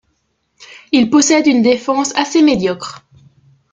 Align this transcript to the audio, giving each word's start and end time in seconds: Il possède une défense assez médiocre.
Il 0.91 1.11
possède 1.11 1.45
une 1.45 1.61
défense 1.61 2.15
assez 2.17 2.41
médiocre. 2.41 3.03